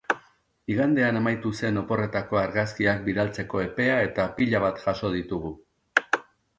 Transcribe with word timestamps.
Igandean 0.75 1.19
amaitu 1.19 1.51
zen 1.59 1.77
oporretako 1.83 2.41
argazkiak 2.45 3.05
bidaltzeko 3.11 3.65
epea 3.69 4.01
eta 4.09 4.29
pila 4.41 4.67
bat 4.69 4.85
jaso 4.89 5.17
ditugu! 5.21 5.57